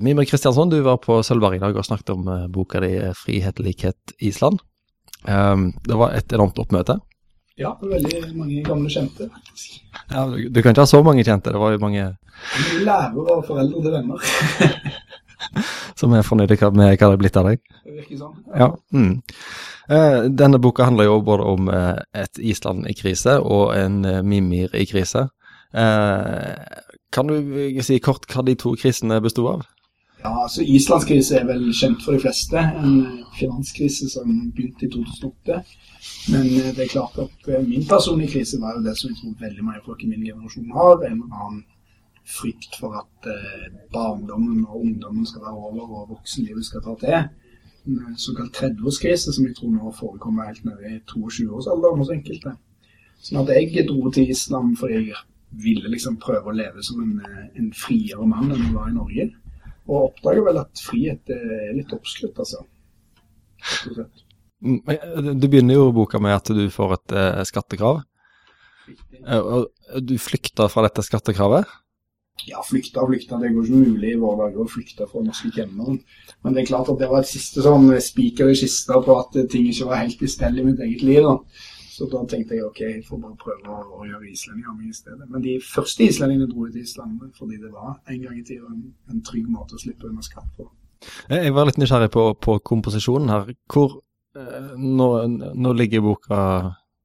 [0.00, 3.58] Mimir Kristiansson, du var på Sølvberg i dag og snakket om uh, boka di 'Frihet,
[3.60, 4.62] likhet, Island'.
[5.28, 6.96] Um, det var et enormt oppmøte.
[7.60, 9.28] Ja, veldig mange gamle kjente.
[10.08, 12.06] Ja, du, du, kan ikke ha så mange kjente, det var jo mange
[12.80, 14.24] lærere og foreldre til venner.
[16.00, 17.60] som er fornøyde med hva det er blitt av deg?
[17.84, 18.38] Det virker sånn.
[18.56, 18.70] Ja.
[18.96, 19.18] Mm.
[19.90, 24.86] Uh, denne boka handler jo både om et Island i krise og en Mimir i
[24.88, 25.26] krise.
[27.12, 29.68] kan du si kort hva de to krisene besto av?
[30.20, 32.60] Ja, altså Islandskrise er vel kjent for de fleste.
[32.60, 35.60] En finanskrise som begynte i 2008.
[36.32, 39.20] Men eh, det er klart at eh, min personlige krise var jo det som jeg
[39.20, 41.06] tror veldig mange folk i min generasjon har.
[41.08, 41.62] En annen
[42.28, 47.18] frykt for at eh, barndommen og ungdommen skal være over og voksenlivet skal ta til.
[47.88, 52.58] En såkalt 30-årskrise som jeg tror nå forekommer helt nede i 22-årsalderen hos enkelte.
[53.24, 55.24] Sånn at jeg dro til Island fordi jeg
[55.64, 57.16] ville liksom prøve å leve som en,
[57.56, 59.30] en friere mann enn jeg var i Norge.
[59.90, 62.62] Og oppdager vel at frihet er litt oppslutt, altså.
[64.60, 68.02] Mm, eh, du begynner jo boka med at du får et eh, skattekrav.
[69.26, 71.68] Eh, og du flykter fra dette skattekravet?
[72.48, 73.40] Ja, flykta og flykta.
[73.40, 75.98] Det går ikke mulig i våre dager å flykte fra norske kemneren.
[76.44, 79.36] Men det er klart at det var et siste sånn spiker i kista på at
[79.52, 81.26] ting ikke var helt i stell i mitt eget liv.
[81.26, 81.36] da.
[82.00, 85.26] Så da tenkte jeg ok, jeg får bare prøve å, gjøre islendinger med i stedet.
[85.28, 88.70] Men de første islendingene dro ut i Island fordi det var en gang i tida
[88.72, 90.64] en, en trygg måte å slippe unna skatt på.
[91.28, 93.50] Jeg var litt nysgjerrig på, på komposisjonen her.
[93.68, 93.98] Hvor,
[94.32, 96.38] eh, nå, nå, ligger boka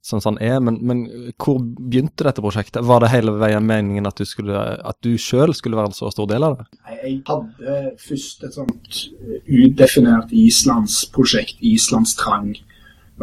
[0.05, 1.01] som sånn er, men, men,
[1.43, 2.79] hvor begynte dette prosjektet?
[2.88, 6.13] Var det hele veien meningen at du, skulle, at du selv skulle være en så
[6.13, 6.69] stor del av det?
[7.01, 9.03] Jeg hadde først et sånt
[9.43, 12.53] udefinert islandsprosjekt, islandstrang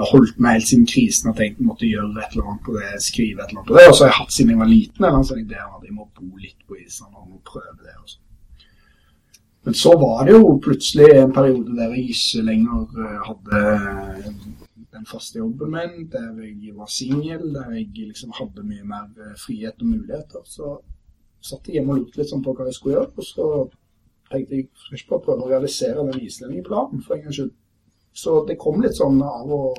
[0.00, 2.90] har holdt meg helt siden krisen og tenkt måtte gjøre et eller annet på det,
[3.04, 3.86] skrive et eller annet på det.
[3.90, 5.96] Og så har jeg hatt siden jeg var liten en sånn idé om at jeg
[5.96, 7.96] må bo litt på Island og prøve det.
[8.00, 8.22] Også.
[9.64, 13.60] Men så var det jo plutselig en periode der jeg ikke lenger eh, hadde
[14.92, 19.36] den faste jobben min, der jeg var singel, der jeg liksom hadde mye mer eh,
[19.38, 20.42] frihet og muligheter.
[20.44, 20.74] Så
[21.42, 23.12] satt jeg hjemme og lurte litt sånn på hva jeg skulle gjøre.
[23.16, 23.48] Og så
[24.32, 27.54] tenkte jeg først på å prøve å realisere den islendingplanen for en gangs skyld.
[28.12, 29.78] Så det kom litt sånn av og,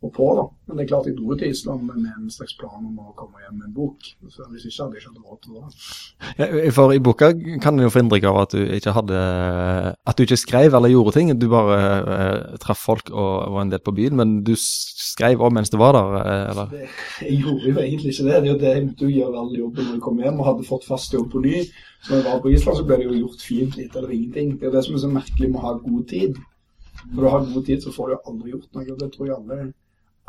[0.00, 0.44] og på, da.
[0.68, 3.40] Men det er klart jeg dro til Island med en slags plan om å komme
[3.42, 4.10] hjem med en bok.
[4.28, 5.70] Så hvis ikke hadde jeg ikke hatt råd til det.
[6.40, 7.30] Ja, for i boka
[7.64, 9.20] kan en jo få inntrykk av at du ikke hadde
[10.08, 11.32] At du ikke skrev eller gjorde ting.
[11.40, 15.56] Du bare uh, traff folk og var en del på byen, men du skrev òg
[15.56, 16.72] mens du var der, eh, eller?
[16.76, 16.88] Det,
[17.24, 18.36] jeg gjorde jo egentlig ikke det.
[18.36, 20.68] Det er jo det jeg måtte gjøre all jobben når jeg kom hjem og hadde
[20.68, 21.64] fått fast jobb på ny.
[22.04, 24.54] Så når jeg var på Island, så ble det jo gjort fint litt eller ingenting.
[24.60, 26.38] Det er det som er så merkelig med å ha god tid.
[27.08, 28.96] Når du har god tid, så får du aldri gjort noe.
[29.00, 29.72] Det tror jeg alle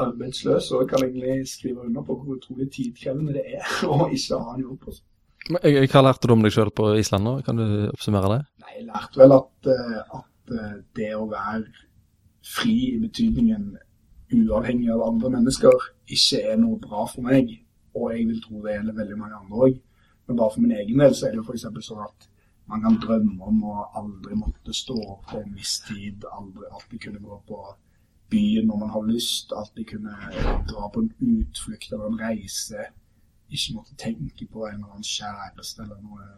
[0.01, 4.55] arbeidsløse og kan egentlig skrive under på hvor utrolig tidkrevende det er å ikke ha
[4.55, 4.87] en jobb.
[4.87, 5.03] Også.
[5.51, 7.35] Hva lærte du om deg selv på Island nå?
[7.45, 8.41] Kan du oppsummere det?
[8.63, 11.87] Nei, Jeg lærte vel at, eh, at eh, det å være
[12.45, 13.71] fri i betydningen
[14.31, 17.51] uavhengig av andre mennesker ikke er noe bra for meg.
[17.97, 19.79] Og jeg vil tro det gjelder veldig mange andre òg.
[20.27, 21.67] Men bare for min egen del så er det jo f.eks.
[21.83, 22.30] sånn at
[22.71, 27.01] man kan drømme om å aldri måtte stå opp til en viss tid, aldri alltid
[27.05, 27.59] kunne gå på
[28.31, 30.15] byen når man har lyst, alltid kunne
[30.69, 32.85] dra på en utflukt eller en reise.
[33.51, 36.29] Ikke måtte tenke på en eller annen kjæreste eller noe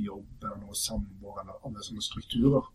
[0.00, 2.72] jobb eller noe samboer eller alle sånne strukturer.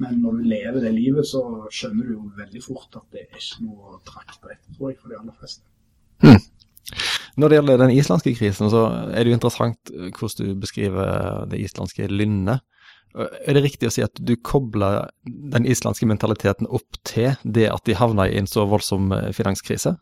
[0.00, 1.42] Men når du lever det livet, så
[1.74, 5.00] skjønner du jo veldig fort at det er ikke noe å trakte etter, tror jeg,
[5.02, 5.66] for de aller fleste.
[6.22, 6.38] Hmm.
[7.36, 11.46] Når det gjelder den islandske krisen, så er det jo interessant eh, hvordan du beskriver
[11.50, 12.64] det islandske lynnet.
[13.16, 17.68] Eh, er det riktig å si at du kobler den islandske mentaliteten opp til det
[17.70, 19.94] at de havna i en så voldsom eh, finanskrise?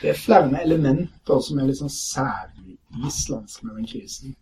[0.00, 4.36] Det er flere elementer som er litt sånn særlig islandsk med den krisen.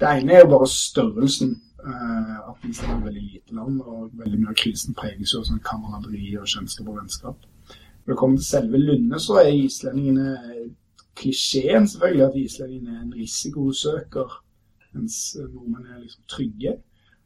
[0.00, 1.54] Det ene er jo bare størrelsen.
[1.86, 5.44] At Island er et veldig lite land, og veldig mye av krisen preges jo av
[5.46, 7.44] sånn kameraderi og kjennskap og vennskap.
[7.68, 10.32] Når det kommer til selve Lunde, så er islendingene
[11.16, 14.36] klisjeen selvfølgelig at islendingene er en risikosøker,
[14.94, 16.76] mens nordmenn er liksom trygge.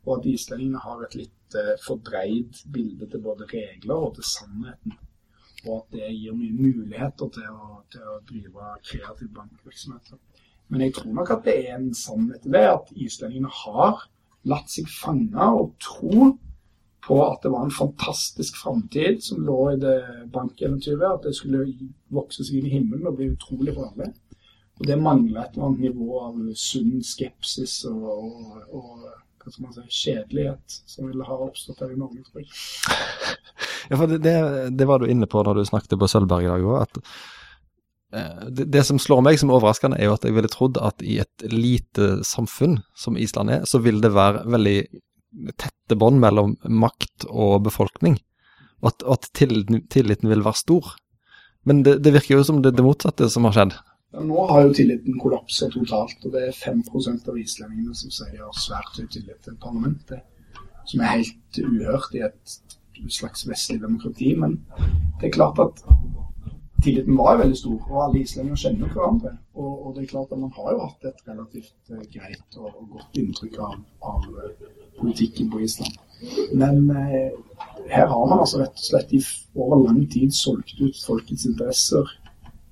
[0.07, 4.97] Og at islendingene har et litt uh, fordreid bilde til både regler og til sannheten.
[5.67, 10.15] Og at det gir mye muligheter til å, til å drive kreativ bankvirksomhet.
[10.71, 14.07] Men jeg tror nok at det er en sannhet i det at islendingene har
[14.49, 16.31] latt seg fange og tro
[17.07, 19.97] på at det var en fantastisk framtid som lå i det
[20.33, 21.07] bankeventyret.
[21.07, 21.65] At det skulle
[22.13, 23.95] vokse seg inn i himmelen og bli utrolig for.
[24.81, 29.11] Og det mangla et eller annet nivå av sunn skepsis og, og, og
[29.41, 33.37] hva skal man si, kjedelighet som ville ha oppstått her i Norge, tror jeg.
[33.91, 34.37] Ja, for det, det,
[34.77, 36.77] det, var du inne på da du snakket på Sølvberg i dag òg.
[36.85, 36.99] at
[38.15, 41.03] eh, det, det, som slår meg som overraskende, er jo at jeg ville trodd at
[41.03, 44.79] i et lite samfunn som Island er, så vil det være veldig
[45.57, 48.19] tette bånd mellom makt og befolkning,
[48.81, 50.95] og at, at tilliten, tilliten, vil være stor.
[51.69, 53.77] Men det, det virker jo som det, det motsatte som har skjedd.
[54.27, 58.43] Nå har jo tilliten kollapsa totalt, og det er 5% av islendingene som sier de
[58.43, 60.25] har svært høy tillit til parlamentet.
[60.89, 62.57] Som er helt uhørt i et
[63.09, 64.33] slags vestlig demokrati.
[64.35, 64.59] Men
[65.21, 65.85] det er klart at
[66.83, 69.37] tilliten var veldig stor, og alle islendinger kjenner hverandre.
[69.55, 72.71] Og, og, det er klart at man har jo hatt et relativt uh, greit og,
[72.73, 73.79] og, godt inntrykk av,
[74.11, 75.99] av uh, politikken på Island.
[76.53, 77.31] Men uh,
[77.91, 79.23] her har man altså rett og slett i
[79.55, 82.17] over lang tid solgt ut folkets interesser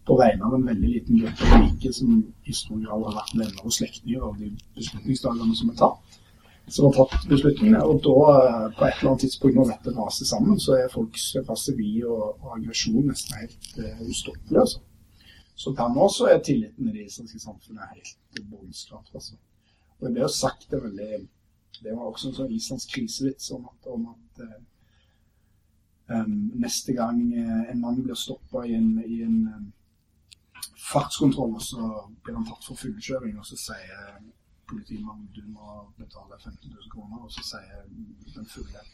[0.09, 3.65] på vegne av en veldig liten gruppe rike som i stor grad har vært venner
[3.65, 4.49] og slektninger av de
[4.79, 6.19] beslutningsdagene som er tatt.
[6.73, 7.81] Som har tatt beslutningene.
[7.85, 11.31] Og da, eh, på et eller annet tidspunkt når dette raser sammen, så er folks
[11.49, 14.61] raseri og, og aggresjon nesten helt uh, ustoppelig.
[14.65, 14.81] Altså.
[15.59, 19.13] Så per nå så er tilliten i det islandske samfunnet helt båndskrapt.
[19.15, 19.37] Altså.
[20.01, 21.23] Og det er jo sagt det veldig
[21.83, 24.41] Det var også en sånn islandsk krisevits om at, om at
[26.11, 29.69] um, neste gang en mann blir stoppa i en, i en um,
[30.89, 31.91] fartskontroll, og så
[32.25, 34.19] blir han tatt for fullkjøring, og så sier
[34.69, 37.85] politimannen du må betale 15 000 kroner, og så sier
[38.35, 38.85] den fulle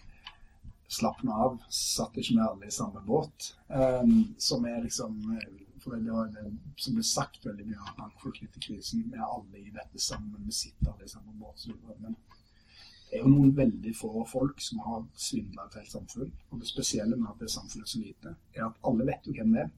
[0.94, 3.54] slapp nå av, satt ikke vi alle i samme båt?
[3.68, 5.16] Um, som er liksom
[5.82, 6.46] For det var det
[6.80, 9.02] som ble sagt veldig mye av bankfolk etter krisen.
[9.12, 11.66] Vi er alle i dette sammen, vi sitter alle i samme båt.
[12.00, 12.14] Men
[13.10, 16.30] det er jo noen veldig få folk som har svindla et helt samfunn.
[16.50, 19.34] Og det spesielle med at det samfunnet er så lite, er at alle vet jo
[19.36, 19.74] hvem det er.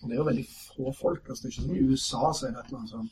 [0.00, 1.28] Og det er jo veldig få folk.
[1.28, 3.08] altså Det er ikke som i USA, så er det et eller annet sånn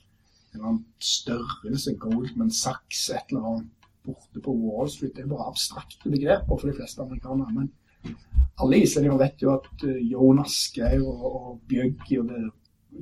[0.55, 5.15] en eller annen størrelse, Goldman Sachs, et eller annet borte på Wall Street.
[5.17, 7.55] Det er bare abstrakte begreper for de fleste amerikanere.
[7.57, 8.15] Men
[8.63, 12.43] alle islendinger vet jo at uh, Jonas Geir og, og Bjøggi og det,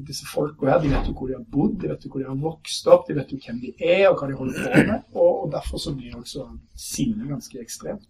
[0.06, 2.28] disse folka her, de vet jo hvor de har bodd, de vet jo hvor de
[2.28, 5.06] har vokst opp, de vet jo hvem de er og hva de holder på med.
[5.14, 6.46] Og, og derfor så blir også
[6.78, 8.08] sinnet ganske ekstremt.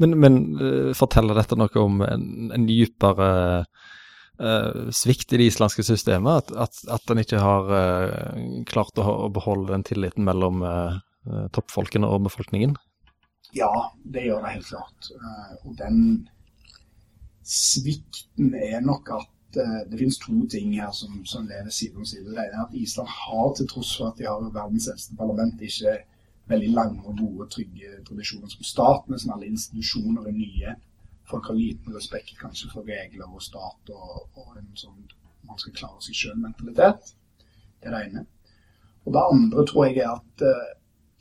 [0.00, 3.30] Men, men uh, forteller dette noe om en, en dypere
[3.62, 9.06] uh, svikt i det islandske systemet, at, at, at en ikke har uh, klart å,
[9.26, 11.00] å, beholde den tilliten mellom uh,
[11.54, 12.76] toppfolkene og befolkningen?
[13.52, 13.72] Ja,
[14.08, 15.10] det gjør det helt klart.
[15.66, 15.98] og den
[17.44, 22.30] svikten er nok at det finnes to ting her som, som lever side om side.
[22.30, 25.60] Det ene er at Island har, til tross for at de har verdens eldste parlament,
[25.60, 25.98] ikke
[26.50, 30.76] veldig lange og gode, trygge tradisjoner som stat, som alle institusjoner er nye
[31.32, 35.00] folk har liten respekt kanskje for regler og stat og, og en sånn
[35.48, 37.14] man skal klare seg sjøl-mentalitet.
[37.82, 38.22] Det er det ene.
[39.02, 40.68] Og det andre tror jeg er at uh,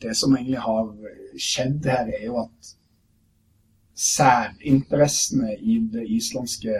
[0.03, 0.91] det som egentlig har
[1.41, 2.69] skjedd her, er jo at
[3.97, 6.77] særinteressene i det islandske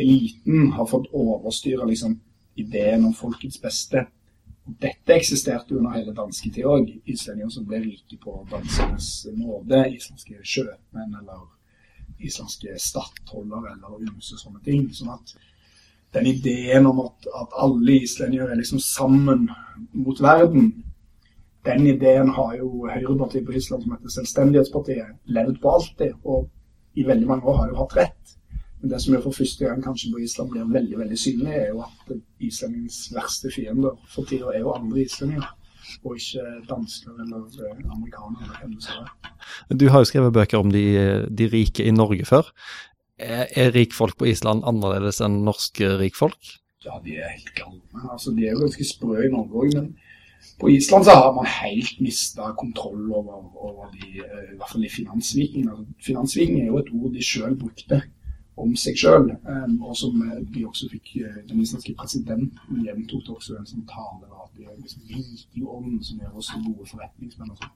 [0.00, 2.18] eliten har fått overstyre liksom,
[2.60, 4.06] ideen om folkets beste.
[4.80, 6.90] Dette eksisterte under hele dansketida òg.
[7.10, 9.86] Islendinger som ble rike på danskenes nåde.
[9.96, 11.46] Islandske sjømenn eller
[12.20, 14.90] islandske stattholder eller ymse sånne ting.
[14.94, 15.34] sånn at
[16.14, 19.48] den ideen om at, at alle islendinger er liksom sammen
[19.92, 20.72] mot verden,
[21.64, 26.14] den ideen har jo høyrepartiet på Island, som heter Selvstendighetspartiet, levd på alltid.
[26.24, 26.48] Og
[26.96, 28.36] i veldig mange år har jo hatt rett.
[28.80, 31.72] Men det som jo for første gang kanskje på Island blir veldig veldig synlig, er
[31.72, 35.50] jo at islendingens verste fiender for tida er jo andre islendinger
[36.06, 38.44] og ikke dansker eller eh, amerikanere.
[38.44, 40.84] eller hvem det skal Du har jo skrevet bøker om de,
[41.28, 42.52] de rike i Norge før.
[43.18, 46.54] Er, er rikfolk på Island annerledes enn norske rikfolk?
[46.86, 48.06] Ja, de er helt galne.
[48.06, 49.90] Altså, de er jo ganske sprø i Norge òg, men
[50.60, 54.86] på Island så har man helt mista kontroll over, over de, eh, i hvert fall
[54.86, 55.74] i finansvikingene.
[55.74, 58.00] Altså, finansviking er jo et ord de sjøl brukte
[58.62, 60.20] om seg sjøl, um, og som
[60.54, 64.76] de også fikk eh, Den islandske presidenten gjentok også en sånn tale at de er
[64.78, 67.50] liksom i som gjør oss gode forretningsmenn.
[67.50, 67.74] og sånn.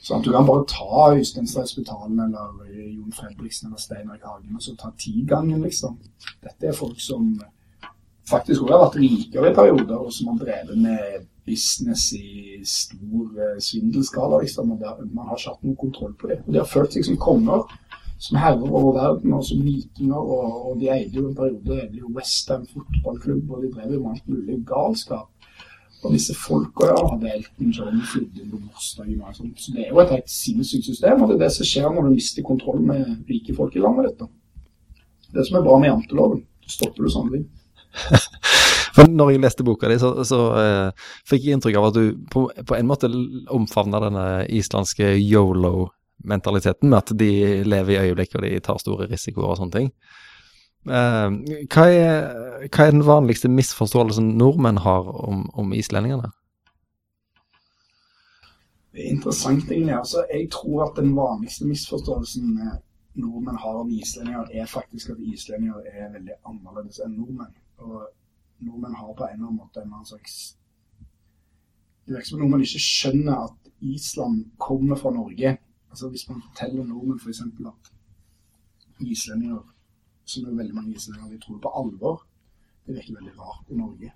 [0.00, 4.54] Så at du kan bare ta Øystein Stray eller eh, Jon Fredriksen eller Steinar Hagen
[4.56, 5.98] og så ta tigangen, liksom.
[6.42, 7.34] Dette er folk som
[8.28, 13.60] faktisk også har vært rikere i perioder, og som har drevet med business i stor
[13.64, 14.40] svindelskala.
[14.42, 16.42] liksom, og der, Man har ikke hatt noen kontroll på det.
[16.46, 17.64] Og De har følt seg som konger
[18.18, 20.18] som herrer over verden, og som vikinger.
[20.18, 24.16] Og, og, de eide jo en periode egentlig Westham fotballklubb, og de drev jo med
[24.16, 25.28] alt mulig galskap.
[26.06, 29.58] Og disse folka ja, hadde Elton John flydd inn på bursdagen og sånt.
[29.58, 32.06] Så det er jo et helt sinnssykt system, og det er det som skjer når
[32.06, 34.28] du mister kontroll med rike folk i landet ditt.
[35.34, 37.48] Det som er bra med janteloven, så stopper du sånne ting.
[38.98, 42.48] Når jeg leste boka di, så, så uh, fikk jeg inntrykk av at du på,
[42.50, 43.10] på en måte
[43.54, 45.90] omfavna denne islandske yolo
[46.24, 47.30] mentaliteten med at de
[47.64, 49.92] lever i øyeblikket og de tar store risikoer og sånne ting.
[50.88, 51.34] Uh,
[51.68, 56.30] hva, er, hva, er, den vanligste misforståelsen nordmenn har om, om islendingene?
[58.94, 59.94] Det er interessant, egentlig.
[59.98, 62.54] Altså, jeg tror at den vanligste misforståelsen
[63.18, 67.54] nordmenn har om islendinger, er faktisk at islendinger er veldig annerledes enn nordmenn.
[67.84, 68.08] Og
[68.64, 70.38] nordmenn har på en eller annen måte en annen slags
[72.06, 75.58] Det virker som nordmenn ikke skjønner at Island kommer fra Norge.
[75.98, 77.40] Altså Hvis man forteller nordmenn f.eks.
[77.40, 77.90] at
[79.12, 79.62] islendinger,
[80.24, 82.16] som er veldig mange islendinger, de tror på alvor,
[82.86, 84.12] det virker veldig rart i Norge.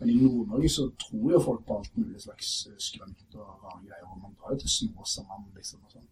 [0.00, 4.08] Men i Nord-Norge så tror jo folk på alt mulig slags skrønt og rare greier.
[4.10, 5.84] Og man drar jo til Snåsamann, liksom.
[5.86, 6.10] Og sånn.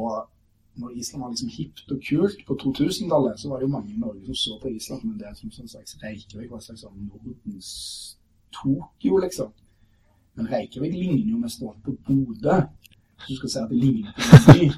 [0.00, 3.92] Og når Island var liksom hipt og kult på 2000-tallet, så var det jo mange
[3.92, 6.68] i Norge som så på Island men det er som en slags Reykjavik var en
[6.70, 7.70] slags sånn Nordens
[8.56, 9.52] Tokyo, liksom.
[10.34, 12.62] Men Reykjavik ligner jo mest på Bodø.
[13.28, 14.70] Du skal si at det ligner på en by.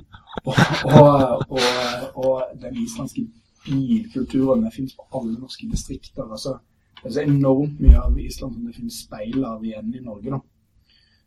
[0.46, 0.54] Og,
[0.96, 3.26] og, og, og den islandske
[3.64, 6.24] bilkulturen det finnes på alle norske distrikter.
[6.30, 6.58] altså
[7.02, 10.30] Det er så enormt mye av Island som det finnes speil av igjen i Norge.
[10.30, 10.40] da.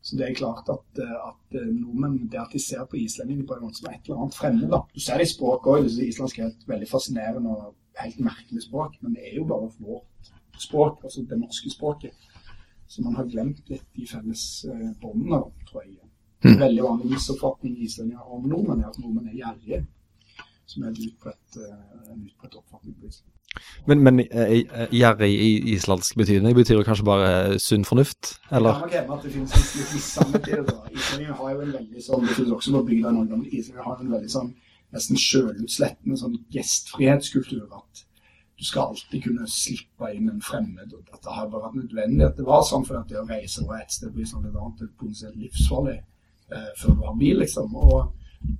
[0.05, 3.55] Så det er klart at, at eh, nordmenn det at de ser på islendinger på
[3.55, 4.67] en måte som et eller annet fremmed.
[4.69, 4.83] da.
[4.93, 5.87] Du ser det i språket òg.
[6.07, 10.31] Islandsk er et veldig fascinerende og helt merkelig språk, men det er jo bare vårt
[10.61, 12.29] språk, altså det norske språket.
[12.87, 14.43] Så man har glemt litt de felles
[15.01, 15.41] båndene,
[15.71, 16.04] tror jeg.
[16.45, 16.59] En mm.
[16.61, 19.85] veldig vanlig misoppfatning i islendinger om nordmenn er at nordmenn er gjerrige,
[20.69, 23.31] som er en utbredt, en utbredt oppfatning på Island.
[23.87, 28.83] Men, men uh, gjerrig i islandsk betydning betyr det kanskje bare sunn fornuft, eller?
[28.93, 30.77] Ja, man at det finnes en litt sannhet i det.
[30.91, 33.87] Islandingen har jo en veldig sånn, det finnes også på bygda i Norge, men Islandingen
[33.89, 34.51] har en veldig sånn
[34.95, 37.65] nesten sjølutslettende sånn gjestfrihetskultur.
[37.79, 38.05] At
[38.55, 40.93] du skal alltid kunne slippe inn en fremmed.
[40.93, 43.25] og At det har bare vært nødvendig at det var sånn, for at det å
[43.29, 45.97] reise fra et sted blir sånn et annet er livsfarlig
[46.51, 47.75] eh, før du har bil, liksom.
[47.75, 48.13] Og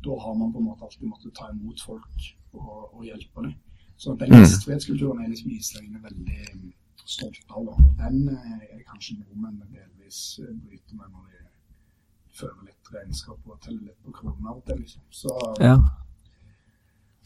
[0.05, 3.53] da har man på en måte alltid måttet ta imot folk og, og hjelpe dem.
[3.97, 4.39] Så den mm.
[4.39, 6.71] gjestfrihetskulturen er liksom islendingene veldig mm,
[7.05, 7.67] stolte av.
[7.73, 11.43] Og den eh, er kanskje nordmennene delvis eh, bryter med når de
[12.39, 15.03] fører litt regnskap og teller litt på kroner og det, Liksom.
[15.09, 15.31] Så,
[15.63, 15.77] ja.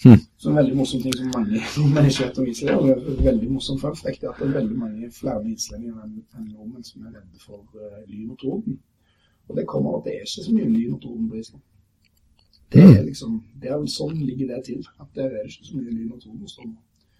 [0.03, 0.21] hm.
[0.37, 3.81] så en veldig morsom ting som mange nordmenn ikke vet om Island, og veldig morsom
[3.81, 7.41] fun fact, er at det er veldig mange flere islendinger enn nordmenn som er redde
[7.41, 8.79] for uh, lyn og torden.
[9.49, 11.63] Og det kommer at det er ikke så mye lyn og torden på Island.
[12.71, 14.85] Det er liksom, det er sånn ligger det til.
[15.01, 16.77] At der er det ikke så mye lyn og torden.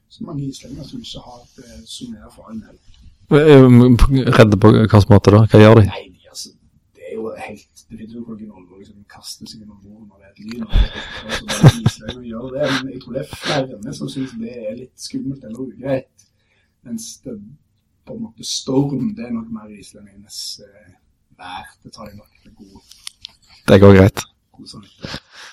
[0.10, 4.38] Så mange islendinger som ikke har eh, så mye erfaring med det.
[4.38, 5.42] Redde på hvilken måte da?
[5.50, 5.84] Hva gjør de?
[5.90, 6.54] Nei, de, altså,
[6.98, 10.06] det er jo helt Det finnes jo folk i Norge som kaster seg gjennom bordet
[10.06, 10.64] når det er et lyn.
[10.70, 15.06] Og islendinger gjør det, men jeg tror det er flere som syns det er litt
[15.10, 16.26] skummelt eller ugreit.
[16.86, 17.40] Mens det
[18.06, 20.94] på en måte storm, det er nok mer islendingenes eh,
[21.40, 21.72] vær.
[21.84, 22.94] Det tar jeg nok til god
[23.70, 24.28] Det går greit.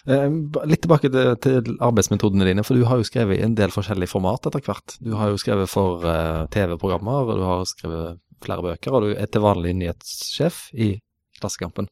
[0.07, 0.29] Eh,
[0.71, 4.13] litt tilbake til, til, arbeidsmetodene dine, for du har jo skrevet i en del forskjellige
[4.13, 4.99] format etter hvert.
[5.03, 9.17] Du har jo skrevet for uh, TV-programmer, og du har skrevet flere bøker, og du
[9.17, 10.95] er til vanlig nyhetssjef i
[11.37, 11.89] Klassekampen.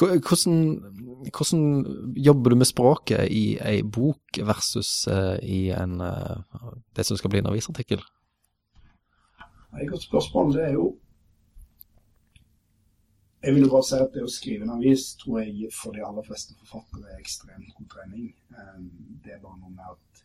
[0.00, 0.64] Hvordan,
[1.30, 1.66] hvordan,
[2.16, 7.30] jobber du med språket i ei bok versus uh, i en, uh, det som skal
[7.30, 8.02] bli en avisartikkel?
[9.74, 10.56] Er et godt spørsmål.
[10.56, 10.88] Det er jo
[13.44, 16.04] jeg vil jo bare si at det å skrive en avis tror jeg for de
[16.06, 18.30] aller fleste forfattere er ekstremt god trening.
[18.56, 18.88] Ehm,
[19.24, 20.24] det er bare noe med at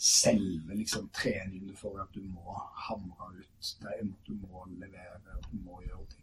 [0.00, 2.56] selve liksom, treningen for at du må
[2.86, 6.20] hamre ut er at du må levere, og du må gjøre ting.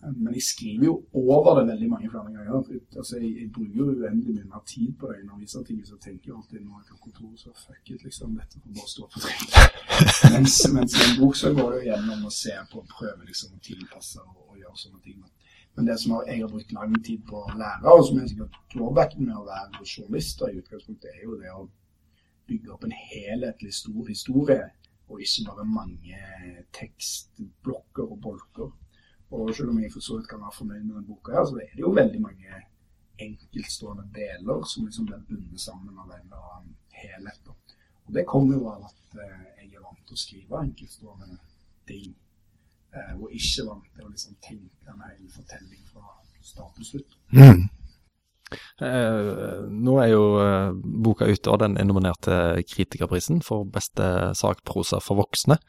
[0.00, 2.76] Men jeg skriver jo over det veldig mange flere ganger.
[2.96, 6.30] Altså, jeg, jeg, bruker jo uendelig mye mer tid på det i avisartikler, så tenker
[6.30, 8.38] jeg alltid nå er på kontoret, så fuck it, liksom.
[8.38, 9.58] Dette får bare stå på trykk.
[10.34, 13.62] mens, mens, i en bok så går jeg gjennom og ser på, prøve liksom å
[13.68, 15.20] tilpasse og, og, sånne ting.
[15.76, 18.58] Men det som jeg har brukt lang tid på å lære, og som er sikkert
[18.74, 21.68] drawbacken med å være journalist i utgangspunktet, er jo det å
[22.50, 24.64] bygge opp en helhetlig stor historie,
[25.10, 26.18] og ikke bare mange
[26.76, 28.70] tekstblokker og bolker.
[29.30, 31.58] Og selv om jeg for så vidt kan være fornøyd med denne boka, her, så
[31.62, 32.62] er det jo veldig mange
[33.20, 37.52] enkeltstående deler som liksom blir bundet sammen av en eller annen helhet.
[38.06, 41.38] Og det kommer jo av at eh, jeg er vant til å skrive enkeltstående
[41.90, 42.14] ting,
[43.20, 46.08] og ikke vant til å liksom tenke en hel fortelling fra
[46.42, 47.20] start til slutt.
[47.36, 47.68] Mm.
[48.82, 50.70] Eh, nå er jo eh,
[51.04, 54.06] boka ute, og den er nominert til Kritikerprisen for beste
[54.38, 55.60] sakprosa for voksne.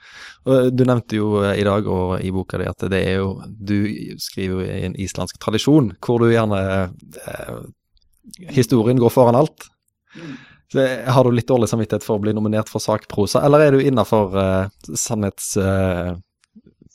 [0.45, 3.77] Du nevnte jo eh, i dag og i boka di at det er jo Du
[4.21, 6.63] skriver jo i en islandsk tradisjon hvor du gjerne
[7.27, 7.61] eh,
[8.55, 9.67] Historien går foran alt.
[10.71, 13.81] Så, har du litt dårlig samvittighet for å bli nominert for sakprosa, eller er du
[13.83, 14.91] innafor eh,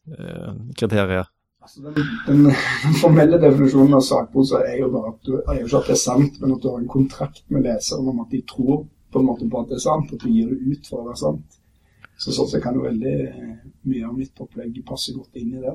[0.07, 1.25] Eh,
[1.67, 5.81] Altså den, den, formelle definisjonen av sakprosa er jo bare at du er jo ikke
[5.81, 8.39] at det er sant, men at du har en kontrakt med leseren om at de
[8.47, 11.01] tror på en måte på at det er sant, at du gir det ut for
[11.01, 11.59] å være sant.
[12.23, 13.17] Så sånn sett kan jo veldig
[13.91, 15.75] mye av mitt opplegg passe godt inn i det.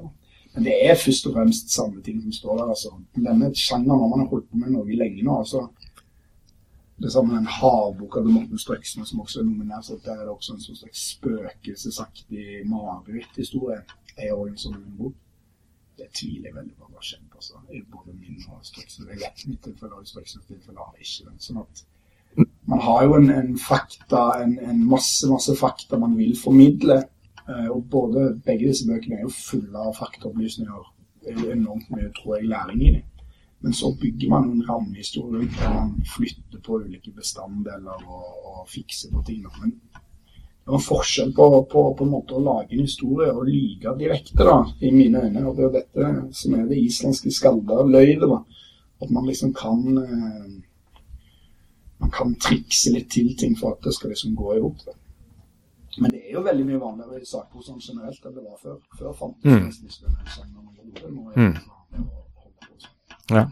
[0.54, 2.72] Men det er først og fremst samme ting som står der.
[2.74, 2.96] altså.
[3.16, 5.38] Denne sjangeren har man holdt på med noe lenge nå.
[5.44, 5.68] altså.
[7.02, 9.86] Det samme med den havboka til Morten Strøksen som også er nominert.
[9.86, 13.82] så Der er det også en sånn slags spøkelsesaktig mareritthistorie.
[14.18, 15.16] Er også en sånn bok.
[16.00, 17.30] Det tviler jeg veldig på at har skjedd.
[17.36, 17.62] altså.
[17.94, 19.08] Både min og Strøksen.
[19.10, 21.40] Er lett mitt tilfelle og Strøksens tilfelle har ikke den.
[21.42, 21.86] Sånn at
[22.72, 27.02] man har jo en, en fakta, en, en, masse, masse fakta man vil formidle.
[27.50, 30.92] Eh, og både, begge disse bøkene er jo fulle av faktaopplysninger.
[31.22, 33.08] Det er jo enormt mye, tror jeg, læring i dem.
[33.62, 38.70] Men så bygger man en rammehistorie rundt der man flytter på ulike bestanddeler og, og
[38.70, 39.44] fikser på ting.
[39.62, 39.76] Men
[40.66, 44.46] det en forskjell på, på, på, en måte å lage en historie og lyge direkte,
[44.46, 45.46] da, i mine øyne.
[45.50, 48.28] Og det er dette som er det islandske skalda-løyvet.
[48.30, 48.42] da.
[49.02, 50.52] At man liksom kan eh,
[52.02, 54.80] Man kan trikse litt til ting for at det skal liksom gå i hop.
[56.02, 58.80] Men det er jo veldig mye vanligere i saker sånn generelt enn det var før.
[58.98, 59.68] Før fant mm.
[61.36, 61.54] mm.
[63.30, 63.44] Ja.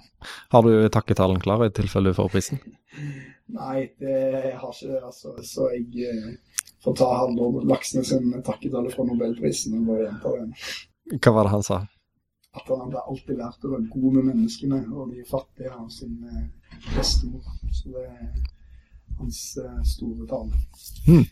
[0.50, 2.64] Har du takketalen klar i tilfelle du får prisen?
[3.60, 5.02] Nei, det har ikke det.
[5.04, 6.34] Altså, så jeg eh,
[6.84, 10.54] får ta Halvor Laksnes sin takketale fra Nobelprisen og bare gjenta den.
[11.18, 11.82] Hva var det han sa?
[12.58, 16.16] At han hadde alltid lært å være god med menneskene og de fattige av sin
[16.26, 16.48] eh,
[16.96, 17.46] bestemor.
[17.76, 18.32] Så det er
[19.20, 20.64] hans eh, store tale.
[21.06, 21.28] Hmm.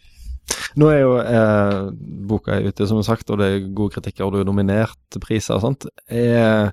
[0.78, 1.90] Nå er jo eh,
[2.30, 5.58] boka ute, som sagt, og det er gode kritikker, og du er nominert til priser
[5.58, 5.88] og sånt.
[6.08, 6.72] Er,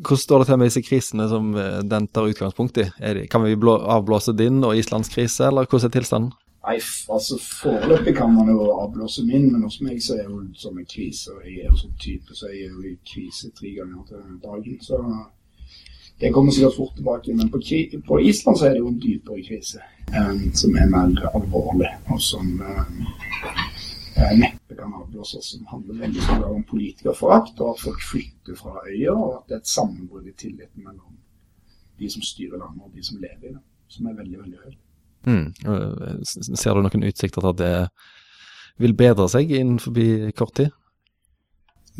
[0.00, 2.88] hvordan står det til med disse krisene som eh, den tar utgangspunkt i?
[2.98, 6.32] Det, kan vi blå, avblåse din og Islands krise, eller hvordan er tilstanden?
[6.60, 6.76] Nei,
[7.08, 10.88] altså Foreløpig kan man jo avblåse min, men hos meg så er jo som en
[10.94, 11.32] kvise.
[11.32, 14.26] og Jeg er jo sånn type, så jeg er jo i kvise tre ganger til
[14.42, 14.74] dagen.
[14.84, 14.98] Så
[16.20, 17.36] det kommer sikkert fort tilbake.
[17.38, 17.62] Men på,
[18.08, 19.80] på Island så er det jo en dypere kvise,
[20.18, 23.00] um, som er mer alvorlig, og som um,
[24.42, 25.54] neppe kan avblåses.
[25.54, 29.56] Som handler veldig mye om politikerforakt, og at folk flytter fra øya, og at det
[29.56, 31.16] er et sammenbrudd i tilliten mellom
[31.96, 34.78] de som styrer landet, og de som lever i det, som er veldig, veldig høy.
[35.26, 35.52] Mm.
[36.24, 37.74] Ser du noen utsikter til at det
[38.80, 39.96] vil bedre seg innenfor
[40.38, 40.70] kort tid?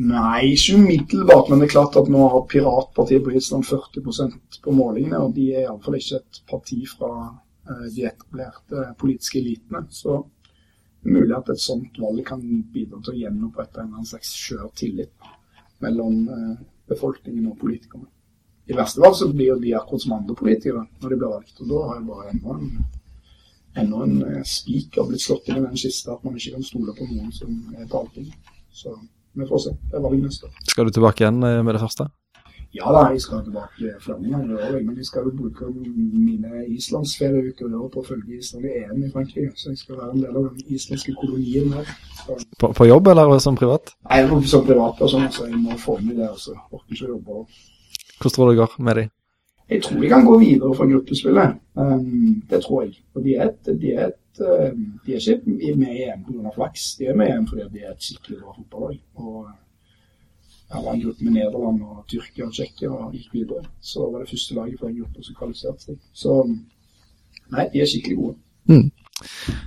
[0.01, 4.73] Nei, ikke umiddelbart, men det er klart at nå har piratpartiet på Island 40% på
[4.73, 9.83] målingene, og de er iallfall ikke et parti fra uh, de etablerte politiske elitene.
[9.93, 10.23] Så
[11.03, 12.41] det er mulig at et sånt valg kan
[12.73, 15.31] bidra til å gjenopprette en slags skjør tillit
[15.85, 16.25] mellom
[16.91, 18.09] befolkningen og politikerne.
[18.71, 21.71] I verste fall så blir de akkurat som andre politikere når de blir valgt, og
[21.71, 22.69] da har jeg bare en en,
[23.79, 26.95] enda en uh, spiker blitt slått inn i den kista at man ikke kan stole
[26.97, 28.33] på noen som er på allting.
[28.75, 28.97] Så
[29.33, 29.77] vi får se.
[29.91, 30.57] Det er valg neste år.
[30.73, 32.09] Skal du tilbake igjen eh, med det første?
[32.75, 34.83] Ja da, jeg skal tilbake flere ganger i.
[34.85, 39.57] Men jeg skal jo bruke mine islandsferieuker på å følge Island i EM i Frankrike.
[39.59, 41.91] Så jeg skal være en del av den islandske kolonien her.
[42.61, 43.95] På, på, jobb eller som privat?
[44.07, 45.03] Nei, som privat.
[45.03, 46.29] og sånn, så Jeg må få med det.
[46.29, 46.55] altså.
[46.71, 47.43] orker ikke å jobbe.
[48.21, 49.11] Hvordan tror du det går med dem?
[49.71, 51.57] Jeg tror de kan gå videre fra gruppespillet.
[51.75, 52.95] Um, det tror jeg.
[53.15, 54.41] Og de er, et, de, er et,
[54.73, 56.51] um, de er ikke med i EM pga.
[56.55, 56.95] flaks.
[56.99, 59.01] De er med i EM fordi de er et skikkelig bra fotballag.
[59.15, 59.49] Og
[60.75, 63.65] jeg var en gruppe med Nederland og Tyrkia og Tsjekkia og gikk videre.
[63.81, 65.97] Så var det første laget for en gruppe som kvalifiserte seg.
[66.13, 66.37] Så
[67.55, 68.37] nei, de er skikkelig gode.
[68.65, 68.91] Mm.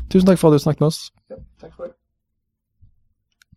[0.09, 1.11] Tusen takk for at du snakket med oss.